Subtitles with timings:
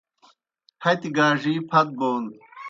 [0.83, 2.23] ہتی گاڙی پھت بون